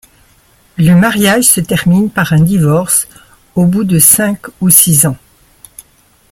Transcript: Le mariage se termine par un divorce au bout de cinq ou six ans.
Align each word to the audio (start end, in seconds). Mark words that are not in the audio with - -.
Le 0.79 0.95
mariage 0.95 1.43
se 1.43 1.61
termine 1.61 2.09
par 2.09 2.33
un 2.33 2.39
divorce 2.41 3.07
au 3.53 3.67
bout 3.67 3.83
de 3.83 3.99
cinq 3.99 4.47
ou 4.59 4.71
six 4.71 5.05
ans. 5.05 5.15